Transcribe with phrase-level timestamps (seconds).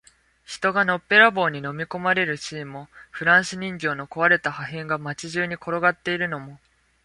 [0.43, 6.59] 人がのっぺらぼうに飲み込まれるシーンも、フランス人形の壊れた破片が街中に転がっているのも、